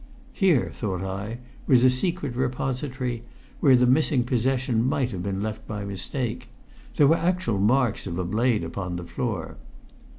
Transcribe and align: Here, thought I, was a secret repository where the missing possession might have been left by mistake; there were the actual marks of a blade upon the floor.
Here, 0.33 0.71
thought 0.73 1.03
I, 1.03 1.37
was 1.67 1.83
a 1.83 1.89
secret 1.91 2.35
repository 2.35 3.21
where 3.59 3.75
the 3.75 3.85
missing 3.85 4.23
possession 4.23 4.83
might 4.83 5.11
have 5.11 5.21
been 5.21 5.43
left 5.43 5.67
by 5.67 5.85
mistake; 5.85 6.49
there 6.95 7.05
were 7.05 7.17
the 7.17 7.21
actual 7.21 7.59
marks 7.59 8.07
of 8.07 8.17
a 8.17 8.25
blade 8.25 8.63
upon 8.63 8.95
the 8.95 9.03
floor. 9.05 9.57